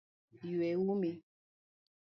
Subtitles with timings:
[0.47, 1.11] Yue umi